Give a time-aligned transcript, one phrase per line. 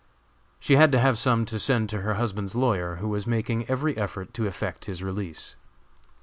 [0.59, 3.95] She had to have some to send to her husband's lawyer, who was making every
[3.97, 5.55] effort to effect his release.